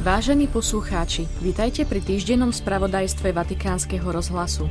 Vážení 0.00 0.48
poslucháči, 0.48 1.28
vitajte 1.44 1.84
pri 1.84 2.00
týždennom 2.00 2.56
spravodajstve 2.56 3.36
Vatikánskeho 3.36 4.08
rozhlasu. 4.08 4.64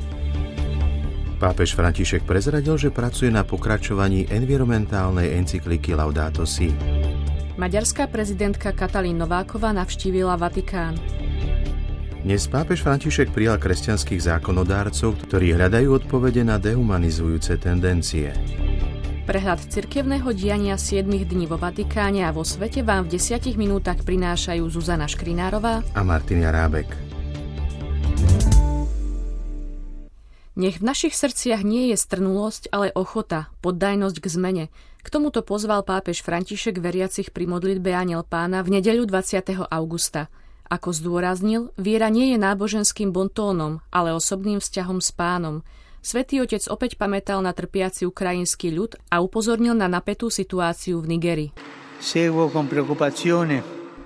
Pápež 1.37 1.77
František 1.77 2.25
prezradil, 2.25 2.73
že 2.81 2.89
pracuje 2.89 3.29
na 3.29 3.45
pokračovaní 3.45 4.25
environmentálnej 4.25 5.37
encykliky 5.37 5.93
Laudato 5.93 6.49
Si. 6.49 6.73
Maďarská 7.61 8.09
prezidentka 8.09 8.73
Katalín 8.73 9.21
Nováková 9.21 9.69
navštívila 9.69 10.33
Vatikán. 10.33 10.97
Dnes 12.25 12.49
pápež 12.49 12.81
František 12.81 13.29
prijal 13.29 13.61
kresťanských 13.61 14.33
zákonodárcov, 14.33 15.29
ktorí 15.29 15.53
hľadajú 15.53 15.93
odpovede 15.93 16.41
na 16.41 16.57
dehumanizujúce 16.57 17.61
tendencie. 17.61 18.33
Prehľad 19.29 19.61
cirkevného 19.61 20.33
diania 20.33 20.73
7 20.73 21.05
dní 21.05 21.45
vo 21.45 21.61
Vatikáne 21.61 22.25
a 22.25 22.33
vo 22.33 22.41
svete 22.41 22.81
vám 22.81 23.05
v 23.05 23.21
10 23.21 23.61
minútach 23.61 24.01
prinášajú 24.01 24.65
Zuzana 24.73 25.05
Škrinárová 25.05 25.85
a 25.93 26.01
Martin 26.01 26.41
Jarábek. 26.41 26.89
Nech 30.57 30.81
v 30.81 30.83
našich 30.89 31.13
srdciach 31.13 31.61
nie 31.61 31.93
je 31.93 32.01
strnulosť, 32.01 32.73
ale 32.73 32.89
ochota, 32.97 33.53
poddajnosť 33.61 34.17
k 34.17 34.27
zmene. 34.33 34.65
K 35.05 35.07
tomuto 35.13 35.45
pozval 35.45 35.85
pápež 35.85 36.25
František 36.25 36.81
veriacich 36.81 37.29
pri 37.29 37.45
modlitbe 37.45 37.93
Aniel 37.93 38.25
pána 38.25 38.65
v 38.65 38.81
nedeľu 38.81 39.13
20. 39.13 39.61
augusta. 39.69 40.33
Ako 40.73 40.89
zdôraznil, 40.89 41.69
viera 41.77 42.09
nie 42.09 42.33
je 42.33 42.41
náboženským 42.41 43.13
bontónom, 43.13 43.85
ale 43.93 44.09
osobným 44.09 44.57
vzťahom 44.57 44.97
s 44.97 45.13
pánom– 45.13 45.61
Svetý 45.99 46.39
otec 46.39 46.63
opäť 46.71 46.95
pamätal 46.95 47.43
na 47.43 47.51
trpiaci 47.51 48.07
ukrajinský 48.07 48.71
ľud 48.71 48.95
a 49.11 49.19
upozornil 49.19 49.75
na 49.75 49.91
napätú 49.91 50.31
situáciu 50.31 51.03
v 51.03 51.15
Nigeri. 51.15 51.47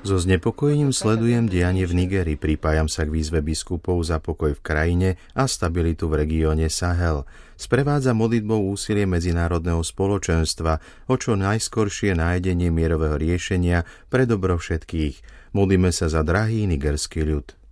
So 0.03 0.19
znepokojením 0.19 0.91
sledujem 0.91 1.47
dianie 1.47 1.87
v 1.87 1.95
Nigeri, 1.95 2.35
pripájam 2.35 2.91
sa 2.91 3.07
k 3.07 3.13
výzve 3.15 3.39
biskupov 3.39 4.03
za 4.03 4.19
pokoj 4.19 4.51
v 4.51 4.59
krajine 4.59 5.09
a 5.31 5.47
stabilitu 5.47 6.11
v 6.11 6.27
regióne 6.27 6.67
Sahel. 6.67 7.23
Sprevádza 7.55 8.11
modlitbou 8.11 8.67
úsilie 8.67 9.07
medzinárodného 9.07 9.79
spoločenstva 9.79 10.83
o 11.07 11.15
čo 11.15 11.39
najskoršie 11.39 12.19
nájdenie 12.19 12.67
mierového 12.67 13.15
riešenia 13.15 13.87
pre 14.11 14.27
dobro 14.27 14.59
všetkých. 14.59 15.23
Modlíme 15.55 15.95
sa 15.95 16.11
za 16.11 16.19
drahý 16.19 16.67
nigerský 16.67 17.23
ľud. 17.23 17.62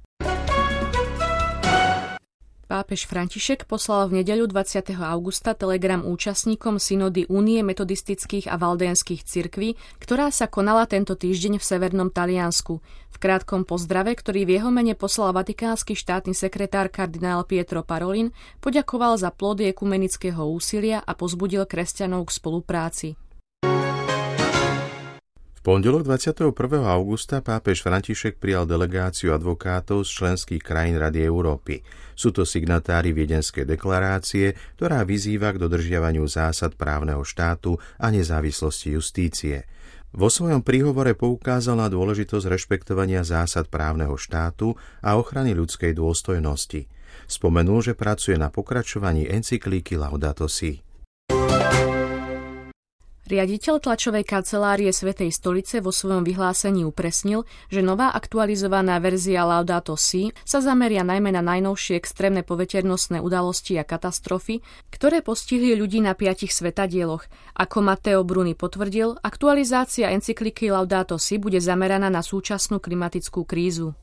Pápež 2.72 3.04
František 3.04 3.68
poslal 3.68 4.08
v 4.08 4.24
nedeľu 4.24 4.48
20. 4.48 4.96
augusta 4.96 5.52
telegram 5.52 6.08
účastníkom 6.08 6.80
synody 6.80 7.28
Únie 7.28 7.60
metodistických 7.68 8.48
a 8.48 8.56
valdénskych 8.56 9.28
cirkví, 9.28 9.76
ktorá 10.00 10.32
sa 10.32 10.48
konala 10.48 10.88
tento 10.88 11.20
týždeň 11.20 11.60
v 11.60 11.68
severnom 11.68 12.08
Taliansku. 12.08 12.80
V 13.12 13.18
krátkom 13.20 13.68
pozdrave, 13.68 14.16
ktorý 14.16 14.48
v 14.48 14.56
jeho 14.56 14.72
mene 14.72 14.96
poslal 14.96 15.36
vatikánsky 15.36 16.00
štátny 16.00 16.32
sekretár 16.32 16.88
kardinál 16.88 17.44
Pietro 17.44 17.84
Parolin, 17.84 18.32
poďakoval 18.64 19.20
za 19.20 19.36
plody 19.36 19.68
ekumenického 19.76 20.40
úsilia 20.40 21.04
a 21.04 21.12
pozbudil 21.12 21.68
kresťanov 21.68 22.32
k 22.32 22.40
spolupráci. 22.40 23.20
Pondelok 25.62 26.10
21. 26.10 26.58
augusta 26.90 27.38
pápež 27.38 27.86
František 27.86 28.42
prijal 28.42 28.66
delegáciu 28.66 29.30
advokátov 29.30 30.10
z 30.10 30.10
členských 30.10 30.58
krajín 30.58 30.98
Rady 30.98 31.22
Európy. 31.22 31.86
Sú 32.18 32.34
to 32.34 32.50
signatári 32.50 33.14
Viedenskej 33.14 33.70
deklarácie, 33.70 34.58
ktorá 34.82 35.06
vyzýva 35.06 35.54
k 35.54 35.62
dodržiavaniu 35.62 36.26
zásad 36.26 36.74
právneho 36.74 37.22
štátu 37.22 37.78
a 38.02 38.10
nezávislosti 38.10 38.98
justície. 38.98 39.70
Vo 40.10 40.34
svojom 40.34 40.66
príhovore 40.66 41.14
poukázal 41.14 41.78
na 41.78 41.94
dôležitosť 41.94 42.50
rešpektovania 42.50 43.22
zásad 43.22 43.70
právneho 43.70 44.18
štátu 44.18 44.74
a 45.06 45.14
ochrany 45.14 45.54
ľudskej 45.54 45.94
dôstojnosti. 45.94 46.90
Spomenul, 47.30 47.86
že 47.86 47.94
pracuje 47.94 48.34
na 48.34 48.50
pokračovaní 48.50 49.30
encyklíky 49.30 49.94
Laudato 49.94 50.50
Si. 50.50 50.82
Riaditeľ 53.32 53.80
tlačovej 53.80 54.28
kancelárie 54.28 54.92
Svetej 54.92 55.32
stolice 55.32 55.80
vo 55.80 55.96
svojom 55.96 56.28
vyhlásení 56.28 56.84
upresnil, 56.84 57.48
že 57.72 57.80
nová 57.80 58.12
aktualizovaná 58.12 59.00
verzia 59.00 59.48
Laudato 59.48 59.96
Si 59.96 60.36
sa 60.44 60.60
zameria 60.60 61.08
najmä 61.08 61.32
na 61.32 61.40
najnovšie 61.40 61.96
extrémne 61.96 62.44
poveternostné 62.44 63.24
udalosti 63.24 63.80
a 63.80 63.88
katastrofy, 63.88 64.60
ktoré 64.92 65.24
postihli 65.24 65.80
ľudí 65.80 66.04
na 66.04 66.12
piatich 66.12 66.52
svetadieloch. 66.52 67.24
Ako 67.56 67.80
Matteo 67.80 68.28
Bruni 68.28 68.52
potvrdil, 68.52 69.16
aktualizácia 69.24 70.12
encykliky 70.12 70.68
Laudato 70.68 71.16
Si 71.16 71.40
bude 71.40 71.64
zameraná 71.64 72.12
na 72.12 72.20
súčasnú 72.20 72.84
klimatickú 72.84 73.48
krízu. 73.48 73.96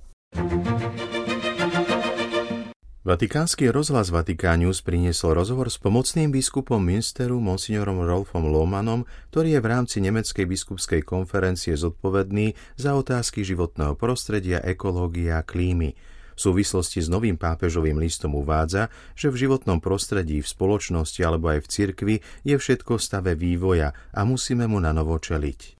Vatikánsky 3.08 3.72
rozhlas 3.72 4.12
Vatikánius 4.12 4.84
priniesol 4.84 5.32
rozhovor 5.32 5.72
s 5.72 5.80
pomocným 5.80 6.28
biskupom 6.28 6.76
Münsteru 6.76 7.40
monsignorom 7.40 8.04
Rolfom 8.04 8.44
Lohmanom, 8.52 9.08
ktorý 9.32 9.56
je 9.56 9.60
v 9.64 9.70
rámci 9.72 9.96
Nemeckej 10.04 10.44
biskupskej 10.44 11.08
konferencie 11.08 11.72
zodpovedný 11.72 12.52
za 12.76 12.92
otázky 12.92 13.48
životného 13.48 13.96
prostredia, 13.96 14.60
ekológie 14.60 15.32
a 15.32 15.40
klímy. 15.40 15.96
V 16.36 16.40
súvislosti 16.52 17.00
s 17.00 17.08
novým 17.08 17.40
pápežovým 17.40 17.96
listom 17.96 18.36
uvádza, 18.36 18.92
že 19.16 19.32
v 19.32 19.40
životnom 19.40 19.80
prostredí, 19.80 20.44
v 20.44 20.52
spoločnosti 20.52 21.24
alebo 21.24 21.48
aj 21.48 21.64
v 21.64 21.70
cirkvi 21.72 22.16
je 22.44 22.60
všetko 22.60 23.00
v 23.00 23.04
stave 23.08 23.32
vývoja 23.32 23.96
a 24.12 24.20
musíme 24.28 24.68
mu 24.68 24.84
na 24.84 24.92
novo 24.92 25.16
čeliť. 25.16 25.77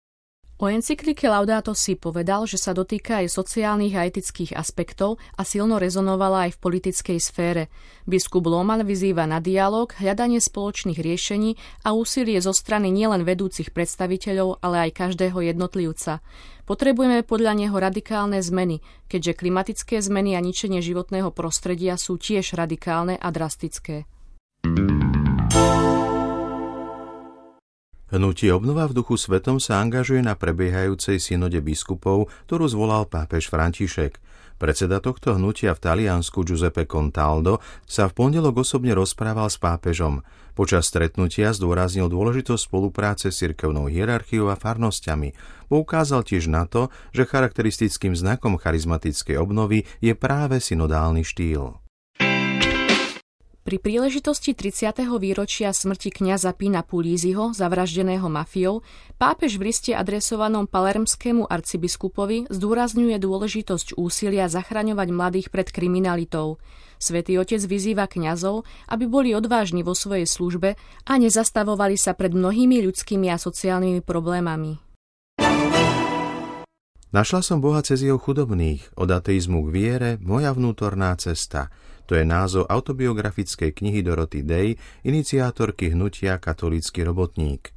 O 0.59 0.67
encyklike 0.67 1.31
Laudato 1.31 1.71
si 1.71 1.95
povedal, 1.95 2.43
že 2.43 2.59
sa 2.59 2.75
dotýka 2.75 3.23
aj 3.23 3.31
sociálnych 3.31 3.95
a 3.95 4.11
etických 4.11 4.59
aspektov 4.59 5.23
a 5.39 5.47
silno 5.47 5.79
rezonovala 5.79 6.51
aj 6.51 6.59
v 6.59 6.63
politickej 6.67 7.19
sfére. 7.23 7.71
Biskup 8.11 8.43
Loman 8.43 8.83
vyzýva 8.83 9.23
na 9.31 9.39
dialog, 9.39 9.95
hľadanie 9.95 10.43
spoločných 10.43 10.99
riešení 10.99 11.55
a 11.87 11.95
úsilie 11.95 12.43
zo 12.43 12.51
strany 12.51 12.91
nielen 12.91 13.23
vedúcich 13.23 13.71
predstaviteľov, 13.71 14.59
ale 14.59 14.91
aj 14.91 14.99
každého 14.99 15.39
jednotlivca. 15.47 16.27
Potrebujeme 16.67 17.23
podľa 17.23 17.55
neho 17.55 17.79
radikálne 17.79 18.43
zmeny, 18.43 18.83
keďže 19.07 19.39
klimatické 19.39 20.03
zmeny 20.03 20.35
a 20.35 20.43
ničenie 20.43 20.83
životného 20.83 21.31
prostredia 21.31 21.95
sú 21.95 22.19
tiež 22.19 22.59
radikálne 22.59 23.15
a 23.15 23.31
drastické. 23.31 24.11
Hnutie 28.09 28.49
obnova 28.57 28.89
v 28.89 28.97
duchu 28.97 29.21
svetom 29.21 29.61
sa 29.61 29.85
angažuje 29.85 30.25
na 30.25 30.33
prebiehajúcej 30.33 31.21
synode 31.21 31.61
biskupov, 31.61 32.33
ktorú 32.49 32.65
zvolal 32.65 33.05
pápež 33.05 33.53
František. 33.53 34.17
Predseda 34.57 34.99
tohto 34.99 35.37
hnutia 35.37 35.77
v 35.77 35.83
Taliansku 35.85 36.41
Giuseppe 36.41 36.89
Contaldo 36.89 37.61
sa 37.85 38.09
v 38.09 38.17
pondelok 38.17 38.65
osobne 38.65 38.97
rozprával 38.97 39.53
s 39.53 39.61
pápežom. 39.61 40.25
Počas 40.57 40.89
stretnutia 40.89 41.53
zdôraznil 41.53 42.09
dôležitosť 42.09 42.65
spolupráce 42.65 43.29
s 43.29 43.45
cirkevnou 43.45 43.93
hierarchiou 43.93 44.49
a 44.49 44.57
farnosťami. 44.57 45.37
Poukázal 45.69 46.25
tiež 46.25 46.49
na 46.49 46.65
to, 46.65 46.89
že 47.13 47.29
charakteristickým 47.29 48.17
znakom 48.17 48.57
charizmatickej 48.57 49.37
obnovy 49.37 49.85
je 50.01 50.17
práve 50.17 50.59
synodálny 50.65 51.29
štýl. 51.29 51.77
Pri 53.69 53.77
príležitosti 53.77 54.57
30. 54.57 54.97
výročia 55.21 55.77
smrti 55.77 56.09
kňaza 56.09 56.57
Pina 56.57 56.81
Pulíziho, 56.81 57.53
zavraždeného 57.53 58.25
mafiou, 58.25 58.81
pápež 59.21 59.61
v 59.61 59.69
liste 59.69 59.93
adresovanom 59.93 60.65
palermskému 60.65 61.45
arcibiskupovi 61.45 62.49
zdôrazňuje 62.49 63.21
dôležitosť 63.21 64.01
úsilia 64.01 64.49
zachraňovať 64.49 65.09
mladých 65.13 65.47
pred 65.53 65.69
kriminalitou. 65.69 66.57
Svetý 66.97 67.37
otec 67.37 67.61
vyzýva 67.61 68.09
kňazov, 68.09 68.65
aby 68.89 69.05
boli 69.05 69.37
odvážni 69.37 69.85
vo 69.85 69.93
svojej 69.93 70.25
službe 70.25 70.81
a 71.05 71.13
nezastavovali 71.21 72.01
sa 72.01 72.17
pred 72.17 72.33
mnohými 72.33 72.81
ľudskými 72.89 73.29
a 73.29 73.37
sociálnymi 73.37 74.01
problémami. 74.01 74.81
Našla 77.13 77.45
som 77.45 77.61
Boha 77.61 77.85
cez 77.85 78.01
jeho 78.01 78.17
chudobných, 78.17 78.97
od 78.97 79.13
ateizmu 79.13 79.69
k 79.69 79.69
viere, 79.69 80.11
moja 80.25 80.57
vnútorná 80.57 81.13
cesta– 81.21 81.69
to 82.09 82.17
je 82.17 82.25
názov 82.25 82.65
autobiografickej 82.73 83.77
knihy 83.77 84.01
Doroty 84.01 84.41
Day, 84.41 84.81
iniciátorky 85.05 85.93
hnutia 85.93 86.41
Katolícky 86.41 87.05
robotník. 87.05 87.77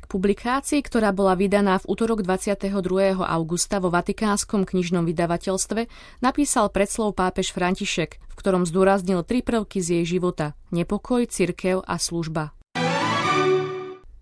K 0.00 0.04
publikácii, 0.08 0.80
ktorá 0.80 1.12
bola 1.12 1.36
vydaná 1.36 1.76
v 1.76 1.92
útorok 1.92 2.24
22. 2.24 3.20
augusta 3.20 3.76
vo 3.76 3.92
Vatikánskom 3.92 4.64
knižnom 4.64 5.04
vydavateľstve, 5.04 5.92
napísal 6.24 6.72
predslov 6.72 7.12
pápež 7.12 7.52
František, 7.52 8.16
v 8.16 8.34
ktorom 8.34 8.64
zdôraznil 8.64 9.20
tri 9.28 9.44
prvky 9.44 9.84
z 9.84 10.00
jej 10.00 10.16
života– 10.16 10.56
nepokoj, 10.72 11.28
cirkev 11.28 11.84
a 11.84 12.00
služba. 12.00 12.56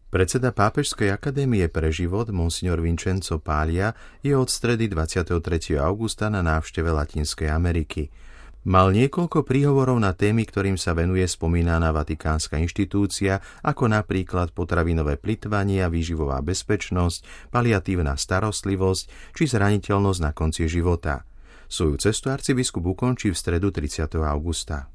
Predseda 0.08 0.50
Pápežskej 0.56 1.14
akadémie 1.14 1.68
pre 1.68 1.92
život, 1.94 2.32
monsignor 2.32 2.80
Vincenzo 2.80 3.38
Pália, 3.38 3.92
je 4.24 4.34
od 4.34 4.48
stredy 4.50 4.88
23. 4.90 5.78
augusta 5.78 6.26
na 6.26 6.42
návšteve 6.42 6.90
Latinskej 6.90 7.46
Ameriky– 7.54 8.10
Mal 8.68 8.92
niekoľko 8.92 9.48
príhovorov 9.48 9.96
na 9.96 10.12
témy, 10.12 10.44
ktorým 10.44 10.76
sa 10.76 10.92
venuje 10.92 11.24
spomínaná 11.24 11.88
vatikánska 11.88 12.60
inštitúcia, 12.60 13.40
ako 13.64 13.88
napríklad 13.88 14.52
potravinové 14.52 15.16
plitvanie 15.16 15.80
a 15.80 15.88
výživová 15.88 16.44
bezpečnosť, 16.44 17.48
paliatívna 17.48 18.20
starostlivosť 18.20 19.32
či 19.32 19.48
zraniteľnosť 19.48 20.20
na 20.20 20.36
konci 20.36 20.68
života. 20.68 21.24
Svoju 21.64 21.96
cestu 21.96 22.28
arcibiskup 22.28 22.84
ukončí 22.92 23.32
v 23.32 23.40
stredu 23.40 23.72
30. 23.72 24.04
augusta. 24.20 24.92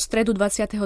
V 0.00 0.08
stredu 0.08 0.32
23. 0.32 0.80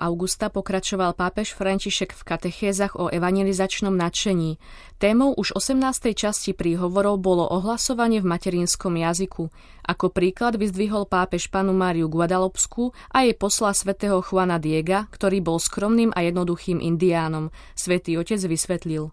augusta 0.00 0.48
pokračoval 0.48 1.12
pápež 1.12 1.52
František 1.52 2.16
v 2.16 2.22
katechézach 2.24 2.96
o 2.96 3.12
evangelizačnom 3.12 3.92
nadšení. 3.92 4.56
Témou 4.96 5.36
už 5.36 5.52
18. 5.52 5.84
časti 6.16 6.56
príhovorov 6.56 7.20
bolo 7.20 7.44
ohlasovanie 7.44 8.24
v 8.24 8.32
materinskom 8.32 8.96
jazyku. 8.96 9.52
Ako 9.84 10.08
príklad 10.08 10.56
vyzdvihol 10.56 11.04
pápež 11.04 11.52
panu 11.52 11.76
Máriu 11.76 12.08
Guadalopsku 12.08 12.96
a 13.12 13.28
jej 13.28 13.36
posla 13.36 13.76
svätého 13.76 14.24
Juana 14.24 14.56
Diega, 14.56 15.12
ktorý 15.12 15.44
bol 15.44 15.60
skromným 15.60 16.16
a 16.16 16.24
jednoduchým 16.24 16.80
indiánom. 16.80 17.52
Svetý 17.76 18.16
otec 18.16 18.40
vysvetlil. 18.40 19.12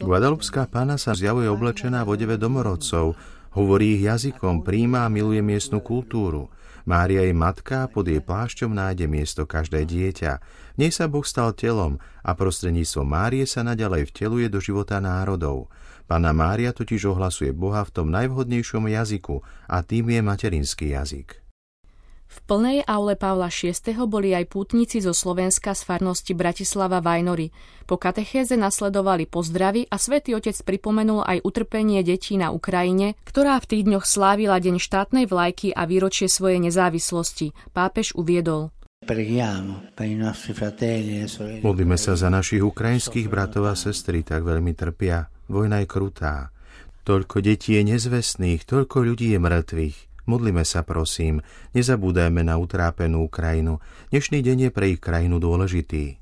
Guadalupská 0.00 0.62
pána 0.64 0.96
sa 0.96 1.12
zjavuje 1.12 1.48
oblečená 1.52 2.00
v 2.04 2.08
odeve 2.08 2.36
domorodcov, 2.40 3.33
Hovorí 3.54 3.94
ich 3.94 4.02
jazykom, 4.02 4.66
príjma 4.66 5.06
a 5.06 5.12
miluje 5.12 5.38
miestnu 5.38 5.78
kultúru. 5.78 6.50
Mária 6.82 7.22
je 7.22 7.30
matka 7.30 7.86
a 7.86 7.90
pod 7.90 8.10
jej 8.10 8.18
plášťom 8.18 8.74
nájde 8.74 9.06
miesto 9.06 9.46
každé 9.46 9.86
dieťa. 9.86 10.32
V 10.74 10.76
nej 10.82 10.90
sa 10.90 11.06
Boh 11.06 11.22
stal 11.22 11.54
telom 11.54 12.02
a 12.26 12.34
prostredníctvom 12.34 13.06
Márie 13.06 13.46
sa 13.46 13.62
naďalej 13.62 14.10
vteluje 14.10 14.50
do 14.50 14.58
života 14.58 14.98
národov. 14.98 15.70
Pána 16.10 16.34
Mária 16.34 16.74
totiž 16.74 17.14
ohlasuje 17.14 17.54
Boha 17.54 17.86
v 17.86 17.94
tom 17.94 18.10
najvhodnejšom 18.10 18.90
jazyku 18.90 19.40
a 19.70 19.86
tým 19.86 20.10
je 20.10 20.20
materinský 20.20 20.92
jazyk. 20.92 21.43
V 22.34 22.38
plnej 22.50 22.82
aule 22.82 23.14
Pavla 23.14 23.46
VI. 23.46 23.94
boli 24.10 24.34
aj 24.34 24.50
pútnici 24.50 24.98
zo 24.98 25.14
Slovenska 25.14 25.70
z 25.70 25.86
farnosti 25.86 26.34
Bratislava 26.34 26.98
Vajnory. 26.98 27.54
Po 27.86 27.94
katechéze 27.94 28.58
nasledovali 28.58 29.30
pozdravy 29.30 29.86
a 29.86 30.02
svätý 30.02 30.34
Otec 30.34 30.58
pripomenul 30.66 31.22
aj 31.22 31.46
utrpenie 31.46 32.02
detí 32.02 32.34
na 32.34 32.50
Ukrajine, 32.50 33.14
ktorá 33.22 33.62
v 33.62 33.70
tých 33.70 33.82
dňoch 33.86 34.02
slávila 34.02 34.58
Deň 34.58 34.82
štátnej 34.82 35.30
vlajky 35.30 35.70
a 35.78 35.86
výročie 35.86 36.26
svojej 36.26 36.58
nezávislosti. 36.58 37.54
Pápež 37.70 38.18
uviedol. 38.18 38.74
Modlíme 41.62 41.96
sa 42.00 42.12
za 42.18 42.28
našich 42.34 42.62
ukrajinských 42.66 43.30
bratov 43.30 43.70
a 43.70 43.78
sestry, 43.78 44.26
tak 44.26 44.42
veľmi 44.42 44.74
trpia. 44.74 45.30
Vojna 45.46 45.84
je 45.84 45.86
krutá. 45.86 46.50
Toľko 47.04 47.44
detí 47.44 47.76
je 47.78 47.84
nezvestných, 47.84 48.64
toľko 48.64 49.06
ľudí 49.06 49.36
je 49.36 49.38
mŕtvych. 49.38 50.13
Modlime 50.24 50.64
sa, 50.64 50.80
prosím, 50.80 51.44
nezabúdajme 51.76 52.40
na 52.48 52.56
utrápenú 52.56 53.28
krajinu. 53.28 53.84
Dnešný 54.08 54.40
deň 54.40 54.56
je 54.68 54.70
pre 54.72 54.96
ich 54.96 55.00
krajinu 55.00 55.36
dôležitý. 55.36 56.16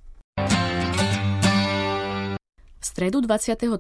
V 2.83 2.91
stredu 2.91 3.23
23. 3.23 3.71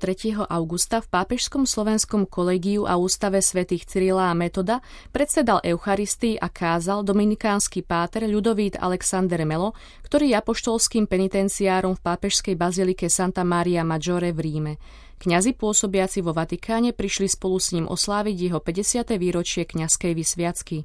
augusta 0.46 1.02
v 1.02 1.10
Pápežskom 1.10 1.66
slovenskom 1.66 2.22
kolegiu 2.30 2.86
a 2.86 2.94
ústave 3.02 3.42
svätých 3.42 3.82
Cyrila 3.82 4.30
a 4.30 4.34
Metoda 4.38 4.78
predsedal 5.10 5.58
Eucharistii 5.66 6.38
a 6.38 6.46
kázal 6.46 7.02
dominikánsky 7.02 7.82
páter 7.82 8.30
Ľudovít 8.30 8.78
Alexander 8.78 9.42
Melo, 9.42 9.74
ktorý 10.06 10.30
je 10.30 10.38
apoštolským 10.38 11.10
penitenciárom 11.10 11.98
v 11.98 12.04
pápežskej 12.14 12.54
bazilike 12.54 13.10
Santa 13.10 13.42
Maria 13.42 13.82
Maggiore 13.82 14.30
v 14.30 14.38
Ríme. 14.38 14.74
Kňazi 15.22 15.54
pôsobiaci 15.54 16.18
vo 16.18 16.34
Vatikáne 16.34 16.90
prišli 16.90 17.30
spolu 17.30 17.62
s 17.62 17.70
ním 17.70 17.86
osláviť 17.86 18.50
jeho 18.50 18.58
50. 18.58 19.06
výročie 19.22 19.62
kňazskej 19.62 20.18
vysviacky. 20.18 20.82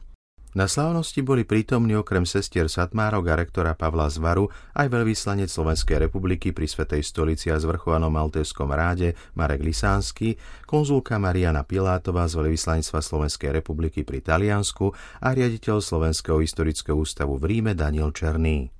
Na 0.53 0.69
slávnosti 0.69 1.25
boli 1.25 1.41
prítomní 1.41 1.97
okrem 1.97 2.21
sestier 2.21 2.69
Satmárok 2.69 3.33
a 3.33 3.37
rektora 3.37 3.73
Pavla 3.73 4.05
Zvaru 4.13 4.53
aj 4.77 4.93
veľvyslanec 4.93 5.49
Slovenskej 5.49 6.05
republiky 6.05 6.53
pri 6.53 6.69
Svetej 6.69 7.01
stolici 7.01 7.49
a 7.49 7.57
zvrchovanom 7.57 8.13
Maltéskom 8.13 8.69
ráde 8.69 9.17
Marek 9.33 9.65
Lisánsky, 9.65 10.37
konzulka 10.69 11.17
Mariana 11.17 11.65
Pilátová 11.65 12.29
z 12.29 12.37
veľvyslanectva 12.37 13.01
Slovenskej 13.01 13.49
republiky 13.57 14.05
pri 14.05 14.21
Taliansku 14.21 14.93
a 15.17 15.33
riaditeľ 15.33 15.81
Slovenského 15.81 16.37
historického 16.45 16.93
ústavu 16.93 17.41
v 17.41 17.57
Ríme 17.57 17.73
Daniel 17.73 18.13
Černý. 18.13 18.76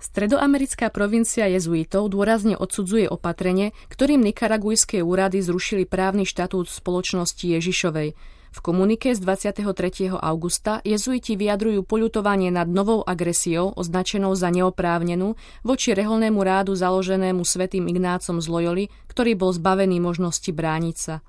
Stredoamerická 0.00 0.88
provincia 0.88 1.44
jezuitov 1.44 2.08
dôrazne 2.08 2.56
odsudzuje 2.56 3.04
opatrenie, 3.06 3.76
ktorým 3.92 4.24
nikaragujské 4.24 5.04
úrady 5.04 5.44
zrušili 5.44 5.84
právny 5.84 6.24
štatút 6.24 6.72
spoločnosti 6.72 7.44
Ježišovej. 7.44 8.16
V 8.50 8.58
komunike 8.58 9.14
z 9.14 9.22
23. 9.22 10.10
augusta 10.10 10.82
jezuiti 10.82 11.38
vyjadrujú 11.38 11.86
poľutovanie 11.86 12.50
nad 12.50 12.66
novou 12.66 13.06
agresiou 13.06 13.70
označenou 13.78 14.34
za 14.34 14.50
neoprávnenú 14.50 15.38
voči 15.62 15.94
reholnému 15.94 16.42
rádu 16.42 16.74
založenému 16.74 17.46
svätým 17.46 17.86
Ignácom 17.86 18.42
z 18.42 18.46
Loyoli, 18.50 18.84
ktorý 19.06 19.38
bol 19.38 19.54
zbavený 19.54 20.02
možnosti 20.02 20.50
brániť 20.50 20.96
sa. 20.98 21.22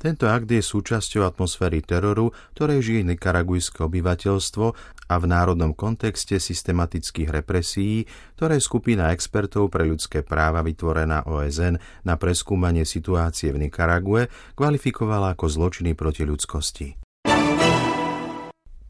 Tento 0.00 0.24
akt 0.24 0.48
je 0.48 0.64
súčasťou 0.64 1.28
atmosféry 1.28 1.84
teroru, 1.84 2.32
ktorej 2.56 2.80
žije 2.80 3.02
nikaragujské 3.04 3.84
obyvateľstvo 3.84 4.66
a 5.12 5.14
v 5.20 5.24
národnom 5.28 5.76
kontexte 5.76 6.40
systematických 6.40 7.28
represí, 7.28 8.08
ktoré 8.40 8.56
skupina 8.64 9.12
expertov 9.12 9.68
pre 9.68 9.84
ľudské 9.84 10.24
práva 10.24 10.64
vytvorená 10.64 11.28
OSN 11.28 11.76
na 12.08 12.16
preskúmanie 12.16 12.88
situácie 12.88 13.52
v 13.52 13.68
Nikarague 13.68 14.32
kvalifikovala 14.56 15.36
ako 15.36 15.52
zločiny 15.52 15.92
proti 15.92 16.24
ľudskosti. 16.24 16.96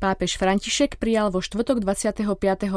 Pápež 0.01 0.39
František 0.39 0.97
prijal 0.97 1.29
vo 1.29 1.43
štvrtok 1.43 1.83
25. 1.85 2.25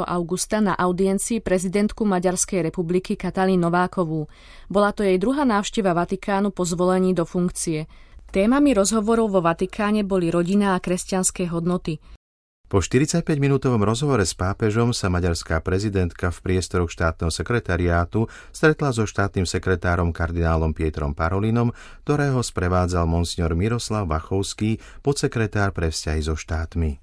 augusta 0.04 0.58
na 0.58 0.74
audiencii 0.74 1.38
prezidentku 1.40 2.02
Maďarskej 2.04 2.66
republiky 2.66 3.14
Katalín 3.14 3.64
Novákovú. 3.64 4.26
Bola 4.68 4.90
to 4.90 5.06
jej 5.06 5.16
druhá 5.16 5.46
návšteva 5.46 5.96
Vatikánu 5.96 6.52
po 6.52 6.66
zvolení 6.68 7.16
do 7.16 7.24
funkcie. 7.24 7.86
Témami 8.34 8.74
rozhovorov 8.74 9.30
vo 9.30 9.38
Vatikáne 9.38 10.02
boli 10.02 10.26
rodina 10.26 10.74
a 10.74 10.82
kresťanské 10.82 11.46
hodnoty. 11.54 12.02
Po 12.66 12.82
45-minútovom 12.82 13.78
rozhovore 13.86 14.26
s 14.26 14.34
pápežom 14.34 14.90
sa 14.90 15.06
maďarská 15.06 15.62
prezidentka 15.62 16.34
v 16.34 16.42
priestoroch 16.42 16.90
štátneho 16.90 17.30
sekretariátu 17.30 18.26
stretla 18.50 18.90
so 18.90 19.06
štátnym 19.06 19.46
sekretárom 19.46 20.10
kardinálom 20.10 20.74
Pietrom 20.74 21.14
Parolinom, 21.14 21.70
ktorého 22.02 22.42
sprevádzal 22.42 23.06
monsignor 23.06 23.54
Miroslav 23.54 24.10
Vachovský, 24.10 24.82
podsekretár 25.06 25.70
pre 25.70 25.94
vzťahy 25.94 26.20
so 26.26 26.34
štátmi. 26.34 26.98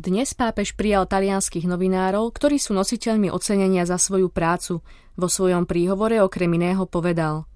Dnes 0.00 0.32
pápež 0.32 0.72
prijal 0.80 1.04
talianských 1.04 1.68
novinárov, 1.68 2.32
ktorí 2.32 2.56
sú 2.56 2.72
nositeľmi 2.72 3.28
ocenenia 3.28 3.84
za 3.84 4.00
svoju 4.00 4.32
prácu. 4.32 4.80
Vo 5.20 5.28
svojom 5.28 5.68
príhovore 5.68 6.24
okrem 6.24 6.48
iného 6.56 6.88
povedal– 6.88 7.44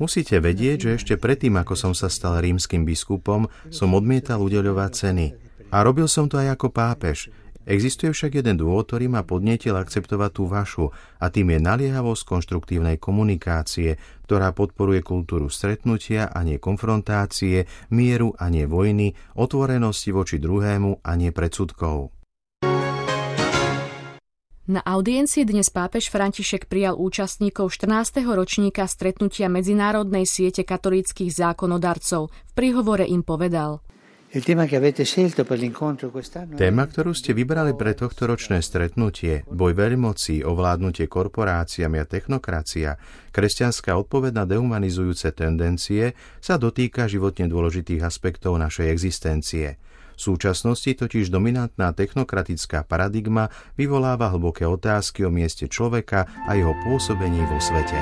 Musíte 0.00 0.42
vedieť, 0.42 0.78
že 0.82 0.90
ešte 0.98 1.14
predtým, 1.14 1.54
ako 1.60 1.78
som 1.78 1.92
sa 1.94 2.10
stal 2.10 2.42
rímským 2.42 2.82
biskupom, 2.82 3.46
som 3.70 3.94
odmietal 3.94 4.42
udeľovať 4.42 4.90
ceny. 4.90 5.26
A 5.70 5.84
robil 5.86 6.10
som 6.10 6.26
to 6.26 6.40
aj 6.42 6.58
ako 6.58 6.74
pápež. 6.74 7.30
Existuje 7.62 8.10
však 8.10 8.42
jeden 8.42 8.58
dôvod, 8.58 8.90
ktorý 8.90 9.06
ma 9.06 9.22
podnietil 9.22 9.78
akceptovať 9.78 10.30
tú 10.34 10.50
vašu, 10.50 10.90
a 11.22 11.30
tým 11.30 11.54
je 11.54 11.58
naliehavosť 11.62 12.22
konštruktívnej 12.26 12.98
komunikácie, 12.98 14.02
ktorá 14.26 14.50
podporuje 14.50 15.06
kultúru 15.06 15.46
stretnutia 15.46 16.26
a 16.26 16.42
nie 16.42 16.58
konfrontácie, 16.58 17.70
mieru 17.94 18.34
a 18.34 18.50
nie 18.50 18.66
vojny, 18.66 19.14
otvorenosti 19.38 20.10
voči 20.10 20.42
druhému 20.42 21.06
a 21.06 21.10
nie 21.14 21.30
predsudkov. 21.30 22.21
Na 24.72 24.80
audiencii 24.80 25.44
dnes 25.44 25.68
pápež 25.68 26.08
František 26.08 26.64
prijal 26.64 26.96
účastníkov 26.96 27.76
14. 27.76 28.24
ročníka 28.24 28.88
stretnutia 28.88 29.52
Medzinárodnej 29.52 30.24
siete 30.24 30.64
katolíckých 30.64 31.28
zákonodarcov. 31.28 32.32
V 32.32 32.52
príhovore 32.56 33.04
im 33.04 33.20
povedal. 33.20 33.84
Téma, 36.56 36.84
ktorú 36.88 37.12
ste 37.12 37.36
vybrali 37.36 37.76
pre 37.76 37.92
tohto 37.92 38.24
ročné 38.24 38.64
stretnutie, 38.64 39.44
boj 39.44 39.76
veľmocí, 39.76 40.40
ovládnutie 40.40 41.04
korporáciami 41.04 42.00
a 42.00 42.08
technokracia, 42.08 42.96
kresťanská 43.28 43.92
odpoveď 43.92 44.32
na 44.40 44.48
dehumanizujúce 44.48 45.36
tendencie, 45.36 46.16
sa 46.40 46.56
dotýka 46.56 47.12
životne 47.12 47.44
dôležitých 47.44 48.00
aspektov 48.00 48.56
našej 48.56 48.88
existencie– 48.88 49.76
súčasnosti 50.22 50.94
totiž 50.94 51.34
dominantná 51.34 51.90
technokratická 51.90 52.86
paradigma 52.86 53.50
vyvoláva 53.74 54.30
hlboké 54.30 54.62
otázky 54.62 55.26
o 55.26 55.30
mieste 55.34 55.66
človeka 55.66 56.30
a 56.46 56.54
jeho 56.54 56.72
pôsobení 56.86 57.42
vo 57.50 57.58
svete. 57.58 57.98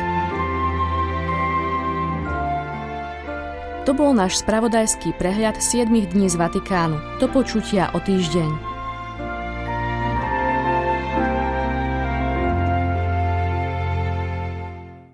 To 3.89 3.97
bol 3.97 4.12
náš 4.12 4.45
spravodajský 4.45 5.17
prehľad 5.17 5.59
7 5.59 5.89
dní 5.89 6.29
z 6.29 6.37
Vatikánu. 6.37 7.00
Do 7.19 7.27
počutia 7.33 7.89
o 7.97 7.99
týždeň. 7.99 8.70